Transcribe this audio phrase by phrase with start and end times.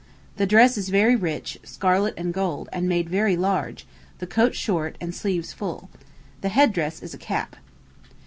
[0.37, 3.85] The dress is very rich, scarlet and gold, and made very large;
[4.17, 5.91] the coat short, and sleeves full.
[6.41, 7.55] The head dress is a cap.